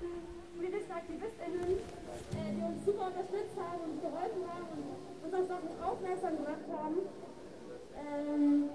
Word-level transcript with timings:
privaten 0.00 0.56
politischen 0.56 0.92
AktivistInnen, 0.92 1.72
äh, 1.76 2.52
die 2.56 2.62
uns 2.62 2.84
super 2.84 3.06
unterstützt 3.06 3.56
haben 3.56 3.80
und 3.84 4.00
geholfen 4.00 4.42
haben 4.48 4.68
und 5.22 5.34
uns 5.34 5.34
auf 5.34 5.48
Sachen 5.48 5.70
aufmerksam 5.82 6.36
gemacht 6.36 6.66
haben. 6.72 6.96
Ähm, 8.00 8.70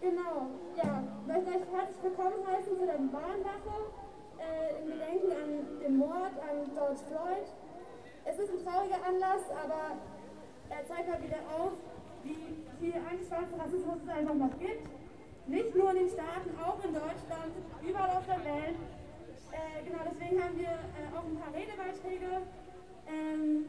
genau, 0.00 0.36
ja, 0.76 1.02
ich 1.02 1.26
möchte 1.26 1.50
euch 1.50 1.66
herzlich 1.74 2.02
willkommen 2.02 2.46
heißen 2.46 2.78
zu 2.78 2.86
der 2.86 2.98
Mahnwache 2.98 3.78
äh, 4.38 4.82
im 4.82 4.86
Gedenken 4.86 5.30
an 5.34 5.50
den 5.82 5.96
Mord 5.96 6.34
an 6.38 6.70
George 6.74 7.02
Floyd. 7.10 7.46
Es 8.24 8.38
ist 8.38 8.50
ein 8.50 8.62
trauriger 8.64 9.02
Anlass, 9.06 9.42
aber 9.50 9.98
er 10.70 10.86
zeigt 10.86 11.08
mal 11.08 11.22
wieder 11.22 11.42
auf, 11.54 11.72
wie 12.24 12.58
viel 12.80 12.94
Angst 12.94 13.28
schwarzer 13.28 13.58
Rassismus 13.58 13.98
es 14.02 14.10
einfach 14.10 14.34
noch 14.34 14.58
gibt. 14.58 14.86
Nicht 15.46 15.76
nur 15.76 15.90
in 15.90 15.96
den 15.96 16.10
Staaten, 16.10 16.50
auch 16.58 16.82
in 16.82 16.92
Deutschland, 16.92 17.54
überall 17.86 18.10
auf 18.18 18.26
der 18.26 18.42
Welt. 18.42 18.74
Äh, 19.56 19.88
genau, 19.88 20.02
deswegen 20.04 20.42
haben 20.42 20.58
wir 20.58 20.68
äh, 20.68 21.08
auch 21.16 21.24
ein 21.24 21.38
paar 21.40 21.54
Redebeiträge 21.54 22.42
ähm, 23.08 23.64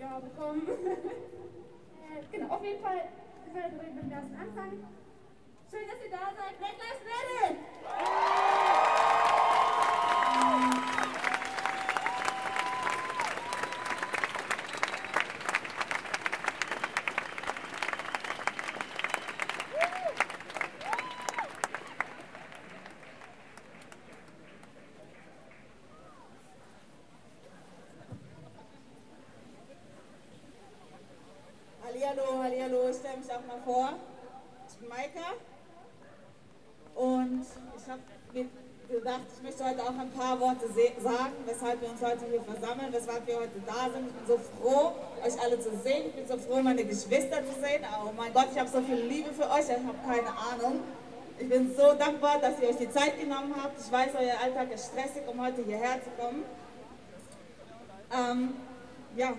ja, 0.00 0.20
bekommen. 0.34 0.66
äh, 0.68 2.22
genau, 2.32 2.54
auf 2.54 2.64
jeden 2.64 2.82
Fall, 2.82 3.08
ich 3.46 3.54
werde 3.54 3.74
mit 3.76 4.02
dem 4.02 4.10
ersten 4.10 4.34
anfangen. 4.34 4.86
Schön, 5.70 5.88
dass 5.88 6.04
ihr 6.04 6.10
da 6.10 6.32
seid. 6.36 6.58
Black 6.58 6.76
Lives 6.78 7.02
Matter! 7.04 8.83
Hallihallo, 32.54 32.86
mich 32.86 33.32
auch 33.32 33.46
mal 33.48 33.60
vor. 33.64 33.94
Ich 34.68 34.76
bin 34.76 34.88
Maika 34.88 35.34
und 36.94 37.42
ich 37.42 37.90
habe 37.90 38.00
mir 38.32 38.46
gedacht, 38.88 39.22
ich 39.36 39.42
möchte 39.42 39.64
heute 39.64 39.82
auch 39.82 39.98
ein 39.98 40.10
paar 40.12 40.38
Worte 40.38 40.68
sagen, 40.68 41.34
weshalb 41.46 41.80
wir 41.80 41.90
uns 41.90 42.00
heute 42.00 42.26
hier 42.30 42.42
versammeln, 42.42 42.92
weshalb 42.92 43.26
wir 43.26 43.38
heute 43.38 43.60
da 43.66 43.90
sind. 43.92 44.06
Ich 44.06 44.14
bin 44.14 44.26
so 44.28 44.38
froh, 44.38 44.92
euch 45.26 45.40
alle 45.42 45.58
zu 45.58 45.70
sehen. 45.82 46.06
Ich 46.06 46.14
bin 46.14 46.28
so 46.28 46.36
froh, 46.36 46.62
meine 46.62 46.84
Geschwister 46.84 47.44
zu 47.44 47.54
sehen. 47.60 47.84
Oh 48.06 48.12
mein 48.16 48.32
Gott, 48.32 48.46
ich 48.52 48.58
habe 48.60 48.68
so 48.68 48.80
viel 48.82 49.00
Liebe 49.00 49.32
für 49.32 49.50
euch, 49.50 49.64
ich 49.64 49.70
habe 49.70 49.98
keine 50.06 50.28
Ahnung. 50.28 50.80
Ich 51.40 51.48
bin 51.48 51.74
so 51.74 51.94
dankbar, 51.94 52.38
dass 52.38 52.60
ihr 52.60 52.68
euch 52.68 52.76
die 52.76 52.90
Zeit 52.90 53.18
genommen 53.18 53.52
habt. 53.60 53.80
Ich 53.80 53.90
weiß, 53.90 54.10
euer 54.14 54.40
Alltag 54.40 54.72
ist 54.72 54.92
stressig, 54.92 55.22
um 55.26 55.44
heute 55.44 55.60
hierher 55.64 55.98
zu 56.04 56.10
kommen. 56.22 56.44
Ähm, 58.16 58.54
ja, 59.16 59.32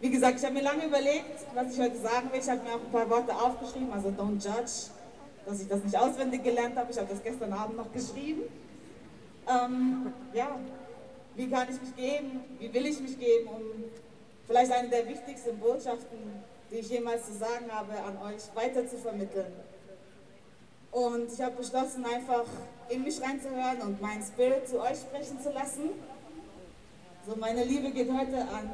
wie 0.00 0.10
gesagt, 0.10 0.38
ich 0.38 0.44
habe 0.44 0.54
mir 0.54 0.62
lange 0.62 0.84
überlegt, 0.84 1.46
was 1.54 1.72
ich 1.72 1.80
heute 1.80 1.96
sagen 1.96 2.30
will. 2.30 2.40
Ich 2.40 2.48
habe 2.48 2.62
mir 2.62 2.74
auch 2.74 2.80
ein 2.80 2.92
paar 2.92 3.08
Worte 3.08 3.34
aufgeschrieben, 3.34 3.92
also 3.92 4.08
don't 4.08 4.42
judge, 4.42 4.90
dass 5.46 5.60
ich 5.60 5.68
das 5.68 5.82
nicht 5.82 5.96
auswendig 5.96 6.44
gelernt 6.44 6.76
habe. 6.76 6.90
Ich 6.90 6.98
habe 6.98 7.08
das 7.08 7.22
gestern 7.22 7.52
Abend 7.52 7.76
noch 7.76 7.92
geschrieben. 7.92 8.42
Ähm, 9.48 10.12
ja, 10.34 10.58
wie 11.34 11.48
kann 11.48 11.68
ich 11.70 11.80
mich 11.80 11.96
geben? 11.96 12.40
Wie 12.58 12.72
will 12.72 12.86
ich 12.86 13.00
mich 13.00 13.18
geben, 13.18 13.48
um 13.48 13.62
vielleicht 14.46 14.72
eine 14.72 14.88
der 14.88 15.08
wichtigsten 15.08 15.58
Botschaften, 15.58 16.18
die 16.70 16.76
ich 16.76 16.90
jemals 16.90 17.26
zu 17.26 17.32
sagen 17.34 17.70
habe, 17.70 17.92
an 17.92 18.18
euch 18.18 18.42
weiter 18.54 18.86
zu 18.86 18.98
vermitteln. 18.98 19.52
Und 20.90 21.32
ich 21.32 21.40
habe 21.40 21.56
beschlossen, 21.56 22.04
einfach 22.04 22.44
in 22.88 23.02
mich 23.02 23.20
reinzuhören 23.20 23.80
und 23.82 24.00
meinen 24.00 24.22
Spirit 24.22 24.68
zu 24.68 24.80
euch 24.80 24.98
sprechen 24.98 25.40
zu 25.40 25.50
lassen. 25.52 25.90
So, 27.26 27.36
meine 27.36 27.64
Liebe 27.64 27.90
geht 27.90 28.10
heute 28.10 28.40
an 28.42 28.70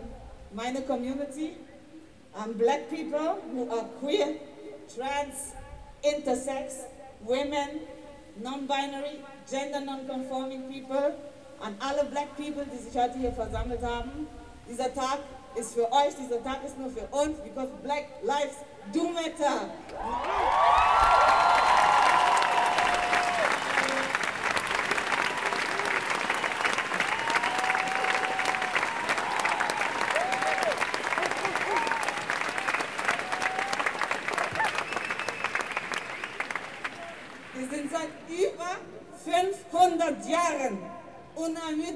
meine 0.54 0.82
Community, 0.82 1.56
an 2.34 2.54
Black 2.54 2.88
people 2.90 3.38
who 3.52 3.70
are 3.70 3.86
queer, 4.00 4.36
trans, 4.94 5.52
intersex, 6.02 6.84
women, 7.24 7.80
non-binary, 8.42 9.20
gender 9.48 9.80
non-conforming 9.80 10.68
people, 10.70 11.14
an 11.62 11.76
alle 11.80 12.04
Black 12.10 12.36
people, 12.36 12.64
die 12.64 12.78
sich 12.78 12.96
heute 12.96 13.18
hier 13.18 13.32
versammelt 13.32 13.82
haben. 13.82 14.26
Dieser 14.68 14.92
Tag 14.94 15.18
ist 15.54 15.74
für 15.74 15.90
euch, 15.92 16.14
dieser 16.18 16.42
Tag 16.42 16.64
ist 16.64 16.76
für 16.76 17.06
uns, 17.16 17.38
because 17.40 17.68
Black 17.82 18.06
lives 18.22 18.56
do 18.92 19.08
matter. 19.10 19.68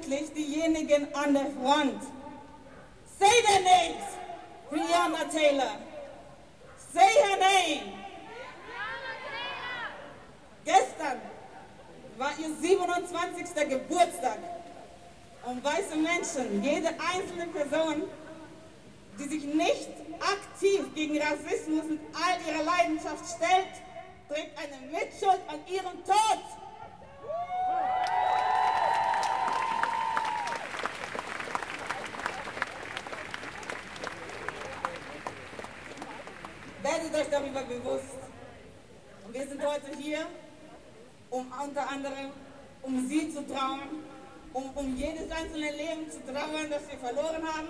Unermüdlich 0.07 0.33
diejenigen 0.35 1.15
an 1.15 1.35
der 1.35 1.47
Front. 1.47 2.03
Say 3.19 3.43
their 3.47 3.61
names, 3.61 4.05
Breonna 4.71 5.25
Taylor. 5.31 5.79
Say 6.93 7.01
her 7.01 7.39
name. 7.39 7.93
Gestern 10.65 11.21
war 12.19 12.33
ihr 12.39 12.55
27. 12.61 13.69
Geburtstag. 13.69 14.39
Und 15.45 15.63
weiße 15.63 15.97
Menschen, 15.97 16.63
jede 16.63 16.89
einzelne 16.89 17.47
Person, 17.47 18.03
die 19.19 19.29
sich 19.29 19.45
nicht 19.45 19.91
aktiv 20.21 20.93
gegen 20.95 21.19
Rassismus 21.19 21.85
und 21.85 22.01
all 22.15 22.53
ihre 22.53 22.65
Leidenschaft 22.65 23.25
stellt, 23.37 23.69
trägt 24.29 24.59
eine 24.59 24.91
Mitschuld 24.91 25.41
an 25.47 25.61
ihrem 25.69 26.05
Tod. 26.05 26.43
Werdet 36.87 37.15
euch 37.15 37.26
darüber 37.37 37.63
bewusst. 37.63 38.19
Und 39.27 39.35
wir 39.35 39.47
sind 39.47 39.65
heute 39.65 39.97
hier, 39.99 40.27
um 41.31 41.53
unter 41.63 41.89
anderem 41.89 42.31
um 42.83 43.09
sie 43.09 43.33
zu 43.33 43.47
trauern, 43.47 44.05
um, 44.53 44.71
um 44.71 44.97
jedes 44.97 45.31
einzelne 45.31 45.73
Leben 45.73 46.11
zu 46.11 46.21
trauern, 46.25 46.71
das 46.71 46.89
wir 46.89 46.99
verloren 46.99 47.43
haben. 47.45 47.69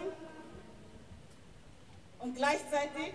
Und 2.19 2.37
gleichzeitig 2.37 3.15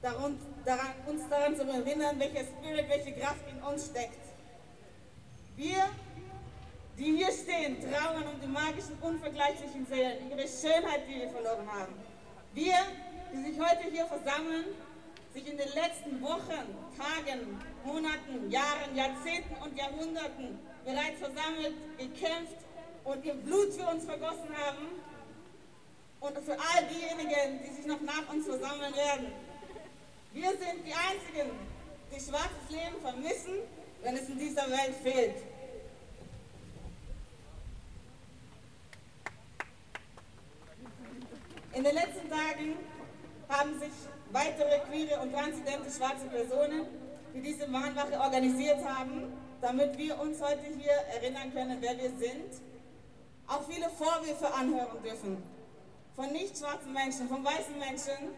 daran, 0.00 0.38
daran, 0.64 0.92
uns 1.06 1.28
daran 1.28 1.56
zu 1.56 1.62
erinnern, 1.64 2.18
welcher 2.18 2.44
Spirit, 2.44 2.88
welche 2.88 3.12
Kraft 3.12 3.44
in 3.50 3.62
uns 3.62 3.86
steckt. 3.86 4.20
Wir, 5.56 5.88
die 6.98 7.16
hier 7.16 7.32
stehen, 7.32 7.78
trauern 7.80 8.24
um 8.32 8.40
die 8.40 8.46
magischen, 8.46 8.96
unvergleichlichen 9.00 9.86
Seelen, 9.86 10.30
ihre 10.30 10.46
Schönheit, 10.48 11.02
die 11.08 11.20
wir 11.20 11.30
verloren 11.30 11.70
haben. 11.70 11.94
Wir, 12.54 12.76
die 13.32 13.50
sich 13.50 13.60
heute 13.60 13.90
hier 13.90 14.06
versammeln, 14.06 14.66
sich 15.32 15.48
in 15.48 15.56
den 15.56 15.68
letzten 15.68 16.20
Wochen, 16.22 16.76
Tagen, 16.96 17.58
Monaten, 17.84 18.50
Jahren, 18.50 18.94
Jahrzehnten 18.94 19.54
und 19.62 19.76
Jahrhunderten 19.76 20.58
bereits 20.84 21.18
versammelt, 21.18 21.74
gekämpft 21.98 22.58
und 23.04 23.24
ihr 23.24 23.34
Blut 23.34 23.72
für 23.72 23.86
uns 23.86 24.04
vergossen 24.04 24.50
haben 24.56 24.88
und 26.20 26.38
für 26.38 26.52
all 26.52 26.86
diejenigen, 26.86 27.60
die 27.64 27.74
sich 27.74 27.86
noch 27.86 28.00
nach 28.02 28.28
uns 28.32 28.46
versammeln 28.46 28.94
werden. 28.94 29.32
Wir 30.32 30.50
sind 30.50 30.86
die 30.86 30.92
Einzigen, 30.92 31.50
die 32.14 32.20
schwarzes 32.20 32.70
Leben 32.70 33.00
vermissen, 33.02 33.54
wenn 34.02 34.16
es 34.16 34.28
in 34.28 34.38
dieser 34.38 34.68
Welt 34.70 34.94
fehlt. 35.02 35.36
In 41.74 41.84
den 41.84 41.94
letzten 41.94 42.28
Tagen 42.28 42.76
haben 43.48 43.80
sich 43.80 43.90
weitere 44.32 44.80
queere 44.80 45.20
und 45.20 45.32
transidente 45.32 45.90
schwarze 45.90 46.26
Personen, 46.26 46.86
die 47.34 47.40
diese 47.40 47.66
Mahnwache 47.68 48.18
organisiert 48.18 48.84
haben, 48.84 49.32
damit 49.60 49.96
wir 49.96 50.18
uns 50.20 50.40
heute 50.42 50.66
hier 50.78 50.92
erinnern 51.14 51.52
können, 51.52 51.78
wer 51.80 51.96
wir 51.96 52.10
sind, 52.10 52.60
auch 53.46 53.62
viele 53.68 53.88
Vorwürfe 53.90 54.52
anhören 54.52 55.02
dürfen. 55.02 55.42
Von 56.16 56.32
nicht 56.32 56.58
schwarzen 56.58 56.92
Menschen, 56.92 57.28
von 57.28 57.44
weißen 57.44 57.78
Menschen, 57.78 58.34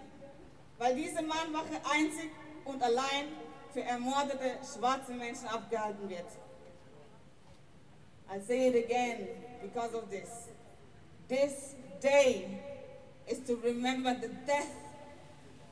weil 0.78 0.94
diese 0.94 1.22
Mahnwache 1.22 1.80
einzig 1.92 2.30
und 2.64 2.82
allein 2.82 3.28
für 3.72 3.82
ermordete 3.82 4.58
schwarze 4.62 5.12
Menschen 5.12 5.46
abgehalten 5.48 6.08
wird. 6.08 6.26
I 8.30 8.40
say 8.40 8.68
it 8.68 8.84
again 8.84 9.28
because 9.62 9.94
of 9.94 10.08
this. 10.10 10.48
This 11.28 11.74
day 12.00 12.60
is 13.26 13.40
to 13.46 13.56
remember 13.56 14.14
the 14.20 14.28
death, 14.46 14.83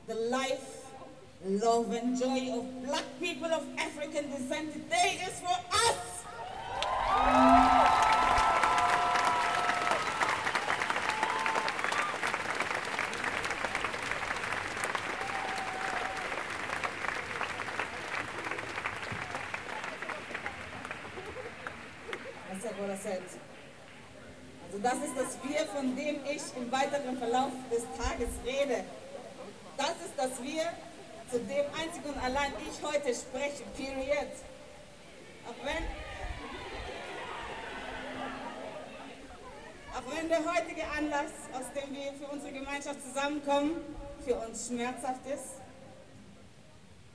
the 0.07 0.15
life, 0.15 0.85
love, 1.45 1.91
and 1.93 2.19
joy 2.19 2.51
of 2.57 2.83
black 2.85 3.05
people 3.19 3.47
of 3.47 3.63
African 3.77 4.29
descent 4.31 4.73
today 4.73 5.21
is 5.25 5.39
for 5.39 5.57
us. 5.71 6.09
Also, 24.65 24.79
das 24.81 24.95
ist 24.95 25.15
das 25.15 25.35
Bier, 25.37 25.65
von 25.67 25.95
dem 25.95 26.15
ich 26.25 26.41
im 26.57 26.71
weiteren 26.71 27.17
Verlauf 27.17 27.51
des 27.71 27.83
Tages 27.97 28.29
rede. 28.45 28.83
Das 30.15 30.25
ist 30.25 30.39
das 30.39 30.43
Wir, 30.43 30.63
zu 31.31 31.39
dem 31.39 31.65
einzig 31.79 32.05
und 32.05 32.17
allein 32.23 32.51
ich 32.69 32.83
heute 32.83 33.13
spreche, 33.15 33.63
period. 33.75 34.31
Auch 35.47 35.65
wenn, 35.65 35.83
auch 39.95 40.15
wenn 40.15 40.29
der 40.29 40.39
heutige 40.39 40.83
Anlass, 40.97 41.31
aus 41.53 41.65
dem 41.73 41.95
wir 41.95 42.13
für 42.13 42.31
unsere 42.31 42.51
Gemeinschaft 42.51 43.01
zusammenkommen, 43.01 43.71
für 44.25 44.35
uns 44.35 44.67
schmerzhaft 44.67 45.25
ist 45.25 45.61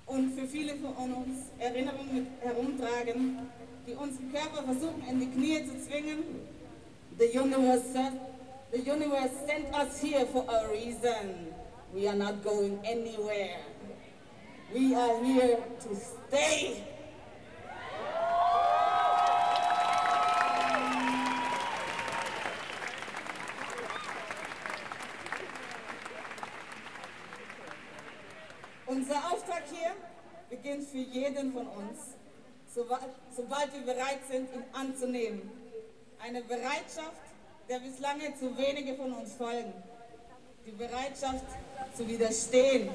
und 0.06 0.39
für 0.39 0.47
viele 0.47 0.75
von 0.77 1.12
uns 1.15 1.50
Erinnerungen 1.59 2.15
mit 2.15 2.27
herumtragen, 2.43 3.49
die 3.87 3.95
unseren 3.95 4.33
Körper 4.33 4.65
versuchen 4.65 5.05
in 5.09 5.21
die 5.21 5.31
Knie 5.31 5.67
zu 5.67 5.81
zwingen. 5.87 6.25
The 7.19 7.39
universe, 7.39 8.12
the 8.73 8.79
universe 8.79 9.35
sent 9.47 9.75
us 9.75 10.00
here 10.00 10.27
for 10.27 10.45
a 10.49 10.69
reason. 10.69 11.58
We 11.94 12.06
are 12.06 12.14
not 12.14 12.44
going 12.44 12.79
anywhere. 12.85 13.61
We 14.75 14.94
are 14.94 15.25
here 15.25 15.58
to 15.81 15.96
stay. 15.96 16.85
Unser 28.87 29.17
Auftrag 29.32 29.62
hier 29.70 29.93
beginnt 30.50 30.88
für 30.88 30.99
jeden 30.99 31.52
von 31.52 31.67
uns, 31.69 32.17
sobald 32.75 33.73
wir 33.73 33.94
bereit 33.94 34.20
sind, 34.31 34.52
ihn 34.52 34.64
anzunehmen. 34.73 35.50
Eine 36.20 36.43
Bereitschaft, 36.43 37.23
der 37.69 37.79
bislang 37.81 38.20
zu 38.38 38.56
wenige 38.58 38.94
von 38.94 39.12
uns 39.12 39.35
folgen. 39.35 39.73
Die 40.67 40.71
Bereitschaft 40.73 41.45
zu 41.97 42.07
widerstehen. 42.07 42.91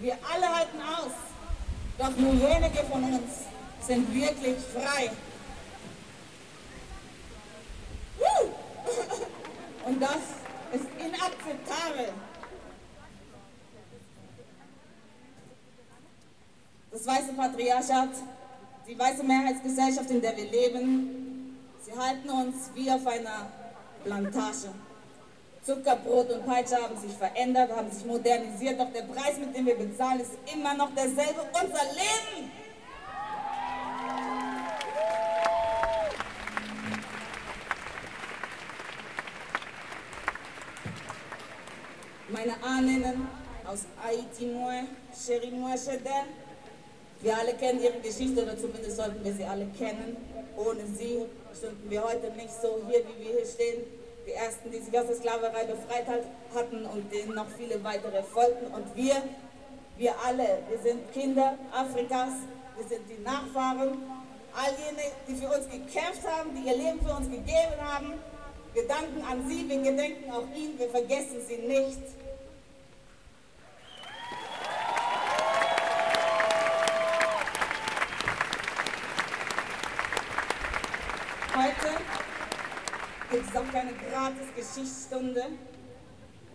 Wir 0.00 0.18
alle 0.32 0.48
halten 0.54 0.80
aus, 0.80 1.12
doch 1.98 2.16
nur 2.16 2.32
wenige 2.32 2.84
von 2.90 3.04
uns 3.04 3.44
sind 3.80 4.12
wirklich 4.14 4.56
frei. 4.72 5.10
Und 9.86 10.00
das 10.00 10.18
ist 10.72 10.86
inakzeptabel. 10.98 12.12
Das 16.90 17.06
weiße 17.06 17.32
Patriarchat, 17.32 18.10
die 18.86 18.98
weiße 18.98 19.24
Mehrheitsgesellschaft, 19.24 20.10
in 20.10 20.20
der 20.20 20.36
wir 20.36 20.50
leben, 20.50 21.58
sie 21.84 21.92
halten 21.98 22.30
uns 22.30 22.70
wie 22.74 22.90
auf 22.90 23.06
einer 23.06 23.50
Plantage. 24.04 24.68
Zuckerbrot 25.64 26.30
und 26.30 26.46
Peitsche 26.46 26.76
haben 26.76 26.96
sich 27.00 27.12
verändert, 27.12 27.74
haben 27.74 27.90
sich 27.90 28.04
modernisiert, 28.04 28.78
doch 28.78 28.92
der 28.92 29.02
Preis, 29.02 29.38
mit 29.38 29.56
dem 29.56 29.64
wir 29.64 29.76
bezahlen, 29.76 30.20
ist 30.20 30.32
immer 30.52 30.74
noch 30.74 30.94
derselbe, 30.94 31.40
unser 31.52 31.84
Leben. 31.94 32.50
Meine 42.28 42.52
Ahnen 42.62 43.28
aus 43.66 43.86
Haiti, 44.02 44.52
Cherimois, 45.14 45.84
Chedin, 45.84 46.28
wir 47.22 47.38
alle 47.38 47.54
kennen 47.54 47.82
ihre 47.82 48.00
Geschichte 48.00 48.42
oder 48.42 48.58
zumindest 48.58 48.98
sollten 48.98 49.24
wir 49.24 49.32
sie 49.32 49.44
alle 49.44 49.66
kennen. 49.78 50.16
Ohne 50.58 50.86
sie 50.86 51.24
stünden 51.56 51.88
wir 51.90 52.04
heute 52.04 52.30
nicht 52.32 52.50
so 52.60 52.82
hier, 52.86 53.00
wie 53.00 53.24
wir 53.24 53.32
hier 53.36 53.46
stehen. 53.46 54.03
Die 54.26 54.32
ersten, 54.32 54.70
die 54.70 54.78
sich 54.78 54.98
aus 54.98 55.06
der 55.06 55.16
Sklaverei 55.16 55.64
befreit 55.64 56.06
hatten 56.54 56.86
und 56.86 57.12
denen 57.12 57.34
noch 57.34 57.48
viele 57.58 57.82
weitere 57.84 58.22
folgten. 58.22 58.72
Und 58.72 58.96
wir, 58.96 59.16
wir 59.96 60.14
alle, 60.24 60.58
wir 60.68 60.78
sind 60.78 61.12
Kinder 61.12 61.58
Afrikas, 61.72 62.32
wir 62.76 62.88
sind 62.88 63.02
die 63.08 63.22
Nachfahren, 63.22 63.98
all 64.54 64.72
jene, 64.72 65.02
die 65.28 65.34
für 65.34 65.48
uns 65.48 65.66
gekämpft 65.66 66.26
haben, 66.26 66.54
die 66.54 66.68
ihr 66.68 66.76
Leben 66.76 67.00
für 67.04 67.14
uns 67.14 67.28
gegeben 67.28 67.80
haben. 67.80 68.14
Wir 68.72 68.88
danken 68.88 69.22
an 69.22 69.48
sie, 69.48 69.68
wir 69.68 69.78
gedenken 69.78 70.30
auch 70.32 70.46
ihnen, 70.54 70.78
wir 70.78 70.88
vergessen 70.88 71.40
sie 71.46 71.58
nicht. 71.58 72.00
Heute 81.54 82.13
gibt 83.34 83.50
es 83.50 83.56
auch 83.56 83.72
keine 83.72 83.90
gratis 83.94 84.46
Geschichtsstunde. 84.54 85.42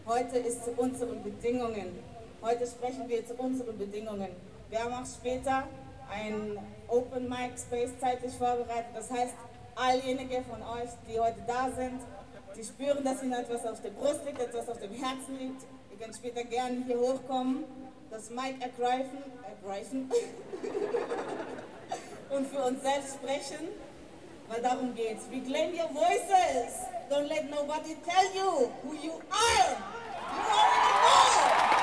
Heute 0.05 0.37
ist 0.37 0.63
zu 0.63 0.71
unseren 0.77 1.21
Bedingungen. 1.21 1.99
Heute 2.41 2.65
sprechen 2.65 3.09
wir 3.09 3.27
zu 3.27 3.33
unseren 3.33 3.77
Bedingungen. 3.77 4.29
Wir 4.69 4.79
haben 4.79 4.93
auch 4.93 5.05
später 5.05 5.67
ein 6.09 6.57
Open 6.87 7.27
Mic 7.27 7.57
Space 7.57 7.91
zeitlich 7.99 8.31
vorbereitet. 8.31 8.91
Das 8.95 9.11
heißt, 9.11 9.33
all 9.75 9.99
jene 9.99 10.23
von 10.43 10.61
euch, 10.61 10.89
die 11.05 11.19
heute 11.19 11.41
da 11.45 11.69
sind, 11.69 11.99
die 12.55 12.63
spüren, 12.63 13.03
dass 13.03 13.23
ihnen 13.23 13.33
etwas 13.33 13.65
auf 13.65 13.81
der 13.81 13.89
Brust 13.89 14.21
liegt, 14.25 14.39
etwas 14.39 14.69
auf 14.69 14.79
dem 14.79 14.93
Herzen 14.93 15.37
liegt. 15.37 15.63
Ihr 15.91 15.97
könnt 15.99 16.15
später 16.15 16.45
gerne 16.45 16.81
hier 16.87 16.97
hochkommen, 16.97 17.65
das 18.09 18.29
Mic 18.29 18.55
ergreifen, 18.61 19.19
ergreifen 19.43 20.09
und 22.29 22.47
für 22.47 22.63
uns 22.63 22.81
selbst 22.81 23.15
sprechen. 23.15 23.67
Weil 24.49 24.61
darum 24.63 24.95
geht's. 24.95 25.25
Reclaim 25.31 25.75
your 25.75 25.89
voices. 25.93 26.73
Don't 27.07 27.27
let 27.27 27.49
nobody 27.51 27.95
tell 28.03 28.33
you 28.33 28.71
who 28.81 28.93
you 28.95 29.13
are. 29.29 29.77
You 30.33 30.41
already 30.41 30.89
know. 31.03 31.79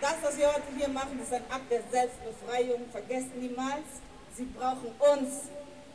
Das, 0.00 0.16
was 0.22 0.36
wir 0.36 0.48
heute 0.48 0.62
hier 0.76 0.88
machen, 0.88 1.20
ist 1.22 1.32
ein 1.32 1.44
Akt 1.48 1.70
der 1.70 1.82
Selbstbefreiung. 1.92 2.88
Vergessen 2.90 3.38
niemals, 3.38 3.86
Sie 4.34 4.46
brauchen 4.46 4.92
uns. 4.98 5.50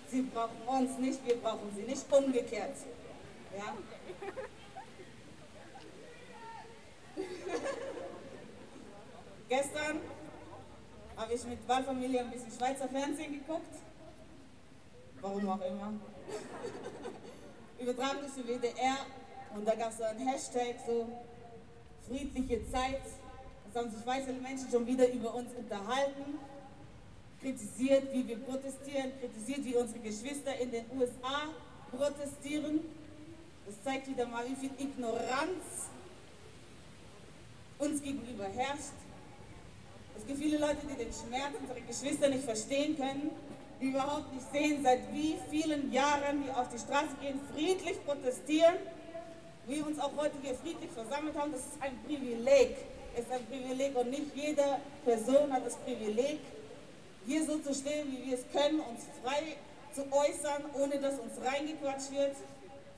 Sie 0.08 0.22
brauchen 0.22 0.62
uns 0.66 0.98
nicht, 0.98 1.26
wir 1.26 1.36
brauchen 1.42 1.74
Sie 1.76 1.84
nicht 1.84 2.06
umgekehrt. 2.10 2.78
Ja? 3.58 3.74
Gestern 9.66 10.00
habe 11.18 11.34
ich 11.34 11.44
mit 11.46 11.68
Wahlfamilie 11.68 12.20
ein 12.20 12.30
bisschen 12.30 12.52
Schweizer 12.52 12.88
Fernsehen 12.88 13.34
geguckt. 13.34 13.76
Warum 15.22 15.50
auch 15.50 15.62
immer. 15.62 15.94
Übertragen 17.80 18.20
durch 18.20 18.34
die 18.34 18.44
WDR 18.44 18.98
und 19.56 19.68
da 19.68 19.74
gab 19.74 19.90
es 19.90 19.98
so 19.98 20.04
ein 20.04 20.20
Hashtag, 20.20 20.76
so 20.86 21.08
friedliche 22.08 22.70
Zeit. 22.70 23.02
Es 23.68 23.76
haben 23.76 23.90
sich 23.90 24.06
weiße 24.06 24.34
Menschen 24.34 24.70
schon 24.70 24.86
wieder 24.86 25.12
über 25.12 25.34
uns 25.34 25.52
unterhalten, 25.58 26.38
kritisiert, 27.42 28.14
wie 28.14 28.28
wir 28.28 28.38
protestieren, 28.38 29.14
kritisiert, 29.20 29.66
wie 29.66 29.76
unsere 29.76 30.00
Geschwister 30.00 30.56
in 30.60 30.70
den 30.70 30.86
USA 30.96 31.50
protestieren. 31.90 32.82
Das 33.66 33.82
zeigt 33.84 34.08
wieder 34.08 34.28
mal, 34.28 34.46
wie 34.48 34.56
viel 34.56 34.72
Ignoranz 34.78 35.90
uns 37.80 38.04
gegenüber 38.04 38.46
herrscht. 38.46 38.94
Es 40.18 40.26
gibt 40.26 40.40
viele 40.40 40.58
Leute, 40.58 40.78
die 40.84 40.96
den 40.96 41.14
Schmerz 41.14 41.54
unserer 41.60 41.82
Geschwister 41.82 42.30
nicht 42.30 42.44
verstehen 42.44 42.98
können, 42.98 43.32
die 43.82 43.90
überhaupt 43.90 44.34
nicht 44.34 44.52
sehen, 44.52 44.82
seit 44.84 45.02
wie 45.14 45.36
vielen 45.50 45.92
Jahren 45.92 46.46
wir 46.46 46.58
auf 46.58 46.70
die 46.70 46.80
Straße 46.80 47.16
gehen, 47.22 47.40
friedlich 47.54 48.04
protestieren, 48.06 48.76
wir 49.68 49.86
uns 49.86 50.00
auch 50.00 50.12
heute 50.18 50.36
hier 50.42 50.56
friedlich 50.56 50.92
versammelt 50.92 51.38
haben. 51.38 51.52
Das 51.52 51.62
ist 51.62 51.82
ein 51.82 51.98
Privileg. 52.06 52.78
Es 53.16 53.22
ist 53.22 53.32
ein 53.32 53.46
Privileg 53.46 53.96
und 53.96 54.10
nicht 54.10 54.36
jede 54.36 54.64
Person 55.04 55.52
hat 55.52 55.66
das 55.66 55.76
Privileg, 55.78 56.40
hier 57.26 57.46
so 57.46 57.58
zu 57.60 57.74
stehen, 57.74 58.12
wie 58.12 58.30
wir 58.30 58.38
es 58.38 58.46
können, 58.52 58.80
uns 58.82 59.02
frei 59.24 59.58
zu 59.94 60.02
äußern, 60.12 60.66
ohne 60.74 61.00
dass 61.00 61.20
uns 61.20 61.34
reingequatscht 61.44 62.12
wird. 62.12 62.36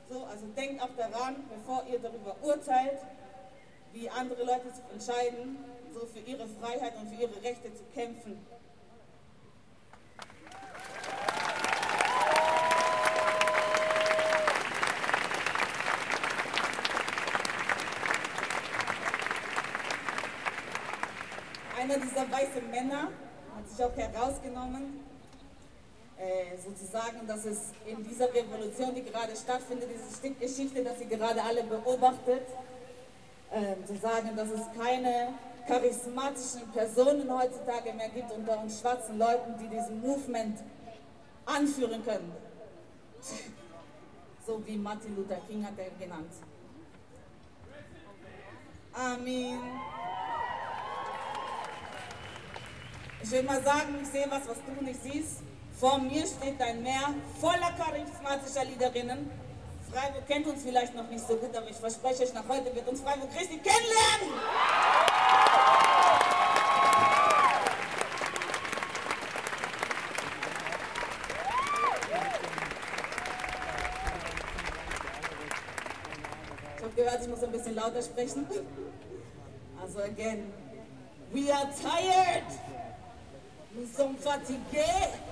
So, 0.09 0.23
also 0.23 0.45
denkt 0.55 0.81
auch 0.81 0.89
daran, 0.97 1.35
bevor 1.49 1.83
ihr 1.91 1.99
darüber 1.99 2.35
urteilt, 2.41 2.99
wie 3.93 4.09
andere 4.09 4.43
Leute 4.43 4.69
sich 4.71 4.83
entscheiden, 4.91 5.57
so 5.99 6.05
für 6.05 6.19
ihre 6.19 6.45
Freiheit 6.47 6.93
und 7.01 7.09
für 7.09 7.21
ihre 7.21 7.43
Rechte 7.43 7.73
zu 7.73 7.83
kämpfen. 7.93 8.37
Einer 21.79 21.97
dieser 21.99 22.31
weißen 22.31 22.69
Männer 22.69 23.09
hat 23.55 23.69
sich 23.69 23.83
auch 23.83 23.95
herausgenommen, 23.95 24.99
äh, 26.17 26.57
sozusagen, 26.57 27.25
dass 27.27 27.45
es 27.45 27.71
in 27.85 28.03
dieser 28.03 28.33
Revolution, 28.33 28.93
die 28.93 29.03
gerade 29.03 29.35
stattfindet, 29.35 29.89
diese 29.93 30.33
Geschichte, 30.33 30.83
dass 30.83 30.99
sie 30.99 31.05
gerade 31.05 31.41
alle 31.41 31.63
beobachtet, 31.63 32.47
äh, 33.51 33.85
zu 33.85 33.95
sagen, 33.95 34.35
dass 34.35 34.49
es 34.49 34.61
keine 34.77 35.33
charismatischen 35.67 36.71
Personen 36.73 37.29
heutzutage 37.29 37.93
mehr 37.93 38.09
gibt 38.09 38.31
unter 38.31 38.59
uns 38.61 38.79
schwarzen 38.79 39.17
Leuten, 39.17 39.55
die 39.59 39.67
diesen 39.67 40.01
Movement 40.01 40.59
anführen 41.45 42.03
können. 42.03 42.31
So 44.45 44.65
wie 44.65 44.77
Martin 44.77 45.13
Luther 45.13 45.41
King 45.45 45.65
hat 45.65 45.73
er 45.77 45.89
genannt. 45.99 46.31
Amen. 48.93 49.59
Ich 53.21 53.29
will 53.29 53.43
mal 53.43 53.61
sagen, 53.61 53.99
ich 54.01 54.07
sehe 54.07 54.25
was, 54.29 54.47
was 54.47 54.57
du 54.63 54.85
nicht 54.85 55.03
siehst. 55.03 55.41
Vor 55.77 55.99
mir 55.99 56.25
steht 56.25 56.61
ein 56.61 56.81
Meer 56.81 57.13
voller 57.41 57.73
charismatischer 57.77 58.63
Liederinnen. 58.63 59.29
Freiburg 59.91 60.25
kennt 60.25 60.47
uns 60.47 60.63
vielleicht 60.63 60.95
noch 60.95 61.09
nicht 61.09 61.27
so 61.27 61.35
gut, 61.35 61.53
aber 61.53 61.69
ich 61.69 61.75
verspreche 61.75 62.23
euch, 62.23 62.33
nach 62.33 62.47
heute 62.47 62.73
wird 62.73 62.87
uns 62.87 63.01
Freiburg 63.01 63.29
richtig 63.37 63.61
kennenlernen. 63.61 65.16
Gehört, 76.95 77.21
ich 77.21 77.27
muss 77.27 77.43
ein 77.43 77.51
bisschen 77.51 77.75
lauter 77.75 78.01
sprechen. 78.01 78.47
Also 79.79 79.99
again, 79.99 80.51
we 81.31 81.53
are 81.53 81.69
tired. 81.79 82.43
Nous 83.75 83.85
sommes 83.95 84.19
fatigués. 84.23 85.26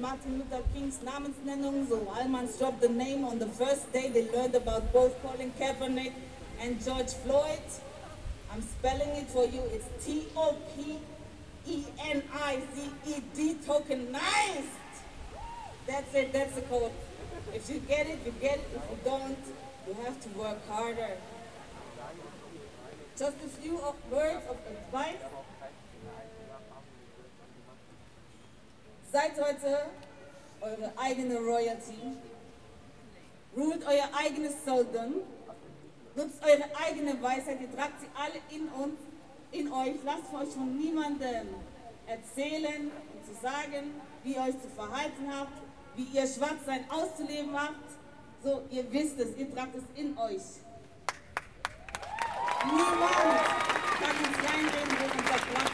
Martin 0.00 0.38
Luther 0.38 0.62
Kings 0.72 0.98
Namensnennung, 1.04 1.86
so 1.86 2.08
Allman's 2.08 2.56
dropped 2.56 2.80
the 2.80 2.88
name 2.88 3.22
on 3.22 3.38
the 3.38 3.46
first 3.46 3.92
day 3.92 4.08
they 4.08 4.30
learned 4.30 4.54
about 4.54 4.90
both 4.94 5.12
Colin 5.22 5.52
Kaepernick 5.60 6.14
and 6.58 6.82
George 6.82 7.12
Floyd. 7.12 7.60
I'm 8.50 8.62
spelling 8.62 9.10
it 9.10 9.28
for 9.28 9.44
you. 9.44 9.60
It's 9.70 9.84
T-O-P-E-N-I-Z-E-D 10.06 10.98
tokenized. 13.66 14.78
That's 15.86 16.14
it, 16.14 16.32
that's 16.32 16.54
the 16.54 16.62
code. 16.62 16.92
If 17.52 17.68
you 17.68 17.80
get 17.80 18.06
it, 18.06 18.20
you 18.24 18.32
get 18.40 18.58
it. 18.58 18.70
If 18.74 18.82
you 18.90 18.98
don't, 19.04 19.36
you 19.86 19.94
have 20.02 20.18
to 20.22 20.28
work 20.30 20.66
harder. 20.66 21.18
Just 23.18 23.36
a 23.44 23.48
few 23.48 23.78
words 24.10 24.46
of 24.48 24.56
advice. 24.66 25.16
Seid 29.12 29.32
heute 29.40 29.86
eure 30.60 30.92
eigene 30.96 31.38
Royalty. 31.38 32.16
Ruled 33.56 33.84
euer 33.84 34.08
eigenes 34.18 34.62
Slogan. 34.62 35.14
Nutzt 36.14 36.42
eure 36.44 36.64
eigene 36.86 37.20
Weisheit. 37.22 37.60
Ihr 37.60 37.74
tragt 37.74 38.00
sie 38.00 38.08
alle 38.14 38.40
in 38.50 38.68
uns, 38.68 38.98
in 39.52 39.72
euch. 39.72 39.96
Lasst 40.04 40.32
euch 40.34 40.54
von 40.54 40.76
niemandem 40.76 41.48
erzählen 42.06 42.90
und 43.12 43.26
zu 43.26 43.40
sagen, 43.42 44.00
wie 44.22 44.34
ihr 44.34 44.42
euch 44.42 44.60
zu 44.60 44.68
verhalten 44.76 45.32
habt 45.32 45.52
wie 45.96 46.16
ihr 46.16 46.26
Schwarzsein 46.26 46.84
auszuleben 46.88 47.54
habt. 47.54 47.74
So, 48.42 48.62
ihr 48.70 48.90
wisst 48.90 49.18
es, 49.18 49.36
ihr 49.36 49.52
tragt 49.54 49.74
es 49.74 49.84
in 49.94 50.16
euch. 50.16 50.40
Niemand 52.64 53.00
kann 54.00 54.16
uns 54.24 54.38
reinreden, 54.48 54.96
wo 54.98 55.04
unser 55.04 55.38
Platz 55.44 55.69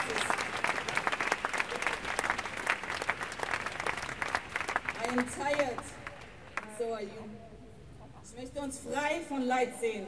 ist. 5.16 5.38
I 5.38 5.50
am 5.50 5.56
tired. 5.56 5.78
So 6.78 6.92
are 6.92 7.02
you. 7.02 7.08
Ich 8.25 8.42
möchte 8.42 8.61
uns 8.61 8.78
frei 8.78 9.20
von 9.28 9.42
Leid 9.42 9.73
sehen. 9.80 10.06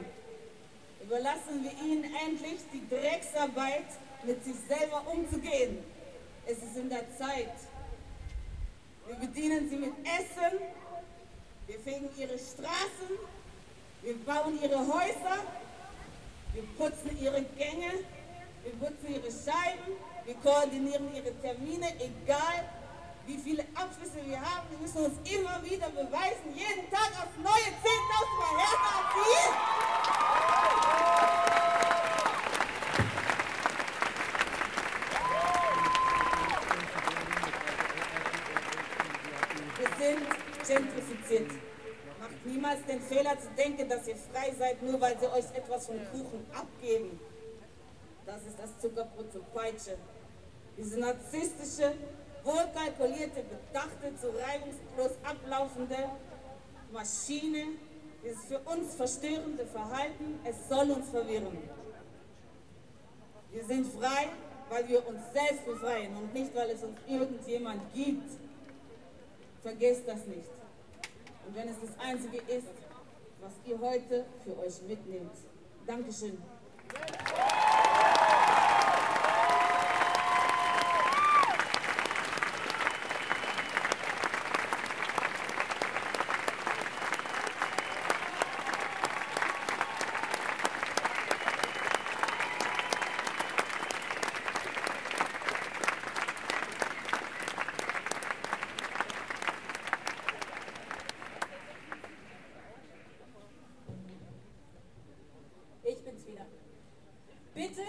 Überlassen 1.03 1.63
wir 1.63 1.71
ihnen 1.83 2.03
endlich 2.25 2.59
die 2.73 2.87
Drecksarbeit, 2.89 3.85
mit 4.23 4.43
sich 4.43 4.55
selber 4.67 5.03
umzugehen. 5.07 5.79
Es 6.45 6.57
ist 6.57 6.75
in 6.75 6.89
der 6.89 7.09
Zeit. 7.17 7.53
Wir 9.07 9.15
bedienen 9.15 9.69
sie 9.69 9.77
mit 9.77 9.93
Essen. 10.03 10.59
Wir 11.67 11.79
fegen 11.79 12.09
ihre 12.17 12.37
Straßen. 12.37 13.17
Wir 14.01 14.15
bauen 14.25 14.61
ihre 14.61 14.77
Häuser. 14.77 15.39
Wir 16.53 16.63
putzen 16.77 17.17
ihre 17.19 17.41
Gänge. 17.57 18.03
Wir 18.63 18.73
putzen 18.73 19.07
ihre 19.07 19.31
Scheiben. 19.31 19.93
Wir 20.25 20.35
koordinieren 20.35 21.15
ihre 21.15 21.33
Termine, 21.41 21.87
egal 21.95 22.65
wie 23.29 23.37
viele 23.37 23.63
Abschlüsse 23.75 24.25
wir 24.25 24.41
haben. 24.41 24.67
Wir 24.71 24.79
müssen 24.79 25.05
uns 25.05 25.13
immer 25.29 25.63
wieder 25.63 25.87
beweisen, 25.89 26.49
jeden 26.55 26.89
Tag 26.89 27.11
aufs 27.21 27.37
Neue 27.37 27.69
10.000 27.77 28.39
Mal 28.39 28.57
härter 28.57 28.91
als 28.97 29.09
wir. 29.15 29.45
Wir 39.77 39.89
sind 39.99 40.25
gentrifiziert. 40.67 41.51
Macht 42.19 42.45
niemals 42.45 42.83
den 42.85 43.01
Fehler 43.01 43.39
zu 43.39 43.49
denken, 43.55 43.87
dass 43.87 44.07
ihr 44.07 44.15
frei 44.15 44.55
seid, 44.57 44.81
nur 44.81 44.99
weil 44.99 45.19
sie 45.19 45.27
euch 45.27 45.45
etwas 45.53 45.85
vom 45.85 45.99
Kuchen 46.11 46.47
abgeben. 46.51 47.19
Das 48.25 48.41
ist 48.43 48.57
das 48.57 48.79
Zuckerbrot 48.79 49.31
zur 49.31 49.43
Peitsche. 49.53 49.97
Diese 50.77 50.99
narzisstische, 50.99 51.93
wohlkalkulierte, 52.43 53.43
bedachte, 53.43 54.13
so 54.21 54.29
reibungslos 54.29 55.17
ablaufende 55.23 56.09
Maschine, 56.91 57.63
dieses 58.23 58.45
für 58.45 58.59
uns 58.59 58.95
verstörende 58.95 59.65
Verhalten, 59.65 60.39
es 60.43 60.67
soll 60.67 60.91
uns 60.91 61.09
verwirren. 61.09 61.57
Wir 63.51 63.65
sind 63.65 63.87
frei, 63.93 64.27
weil 64.69 64.87
wir 64.87 65.07
uns 65.07 65.21
selbst 65.33 65.65
befreien 65.65 66.15
und 66.15 66.33
nicht, 66.33 66.53
weil 66.55 66.69
es 66.69 66.83
uns 66.83 66.97
irgendjemand 67.07 67.81
gibt. 67.93 68.29
Vergesst 69.63 70.03
das 70.07 70.25
nicht. 70.27 70.49
Und 71.47 71.55
wenn 71.55 71.67
es 71.67 71.75
das 71.81 72.05
Einzige 72.05 72.37
ist, 72.37 72.67
was 73.41 73.53
ihr 73.65 73.79
heute 73.79 74.25
für 74.43 74.57
euch 74.59 74.81
mitnehmt. 74.87 75.31
Dankeschön. 75.87 76.37
Ich 105.89 106.03
bin's 106.03 106.27
wieder. 106.27 106.45
Bitte 107.55 107.81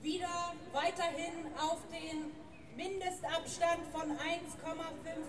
wieder 0.00 0.54
weiterhin 0.72 1.46
auf 1.60 1.78
den 1.92 2.32
Mindestabstand 2.74 3.86
von 3.92 4.12
1,5 4.12 4.16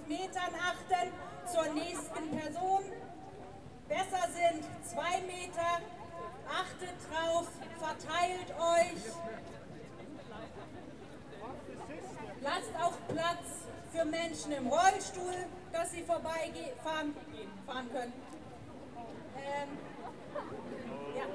Metern 0.08 0.54
achten 0.56 1.12
zur 1.52 1.74
nächsten 1.74 2.38
Person. 2.38 2.84
Besser 3.90 4.30
sind 4.32 4.64
zwei 4.86 5.22
Meter. 5.28 5.82
Achtet 6.48 6.96
drauf, 7.12 7.48
verteilt 7.80 8.52
euch. 8.52 9.14
Lasst 12.42 12.76
auch 12.82 12.94
Platz 13.10 13.66
für 13.92 14.06
Menschen 14.06 14.45
im 14.58 14.68
Rollstuhl, 14.68 15.34
dass 15.72 15.92
sie 15.92 16.04
vorbeifahren 16.04 17.16
fahren 17.66 17.92
können. 17.92 18.14
Ähm, 19.38 19.70
ja. 21.18 21.26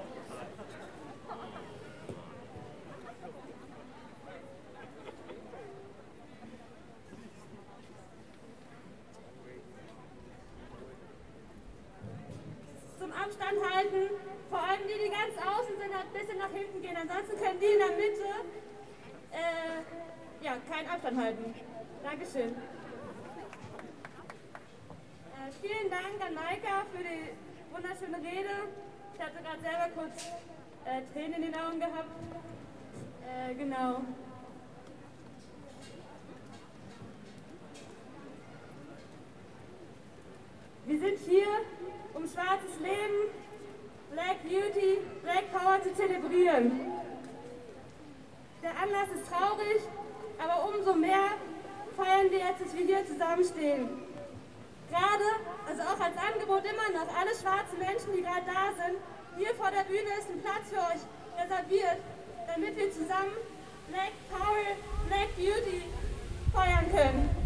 Zum 12.99 13.13
Abstand 13.13 13.75
halten. 13.75 14.15
Vor 14.49 14.59
allem 14.59 14.81
die, 14.83 15.05
die 15.05 15.11
ganz 15.11 15.37
außen 15.37 15.79
sind, 15.79 15.95
halt 15.95 16.07
ein 16.07 16.13
bisschen 16.13 16.39
nach 16.39 16.51
hinten 16.51 16.83
gehen. 16.83 16.97
Ansonsten 16.97 17.39
können 17.39 17.61
die 17.61 17.67
in 17.67 17.79
der 17.79 17.97
Mitte 17.97 18.31
äh, 19.33 20.45
ja, 20.45 20.57
keinen 20.69 20.89
Abstand 20.89 21.17
halten. 21.19 21.55
Dankeschön. 22.03 22.80
Äh, 25.51 25.67
vielen 25.67 25.91
Dank 25.91 26.21
an 26.25 26.35
Maika 26.35 26.85
für 26.93 27.03
die 27.03 27.31
wunderschöne 27.73 28.19
Rede. 28.19 28.69
Ich 29.15 29.21
hatte 29.21 29.43
gerade 29.43 29.61
selber 29.61 29.89
kurz 29.95 30.29
äh, 30.85 31.03
Tränen 31.13 31.43
in 31.43 31.43
den 31.43 31.55
Augen 31.55 31.79
gehabt. 31.79 32.11
Äh, 33.27 33.55
genau. 33.55 34.03
Wir 40.87 40.99
sind 40.99 41.19
hier, 41.29 41.47
um 42.15 42.23
schwarzes 42.23 42.81
Leben, 42.81 43.31
Black 44.13 44.43
Beauty, 44.43 44.99
Black 45.23 45.53
Power 45.53 45.83
zu 45.83 45.95
zelebrieren. 45.95 46.93
Der 48.63 48.71
Anlass 48.71 49.09
ist 49.15 49.31
traurig, 49.31 49.83
aber 50.39 50.69
umso 50.69 50.95
mehr 50.95 51.31
feiern 51.97 52.31
wir 52.31 52.39
jetzt, 52.39 52.61
dass 52.61 52.77
wir 52.77 52.87
hier 52.87 53.07
zusammenstehen. 53.07 54.10
Gerade, 54.91 55.29
also 55.69 55.83
auch 55.83 56.01
als 56.01 56.17
Angebot 56.19 56.65
immer 56.65 56.91
noch, 56.99 57.07
alle 57.15 57.31
schwarzen 57.31 57.79
Menschen, 57.79 58.13
die 58.13 58.23
gerade 58.23 58.43
da 58.45 58.75
sind, 58.75 58.99
hier 59.39 59.55
vor 59.55 59.71
der 59.71 59.85
Bühne 59.85 60.11
ist 60.19 60.29
ein 60.29 60.43
Platz 60.43 60.67
für 60.69 60.83
euch 60.83 61.03
reserviert, 61.39 62.03
damit 62.49 62.77
wir 62.77 62.91
zusammen 62.91 63.39
Black 63.89 64.13
Power, 64.29 64.75
Black 65.07 65.37
Beauty 65.37 65.87
feiern 66.53 66.91
können. 66.91 67.40